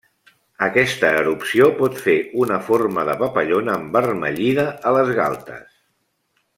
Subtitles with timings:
[0.67, 2.15] Aquesta erupció pot fer
[2.45, 5.69] una forma de papallona envermellida a les galtes.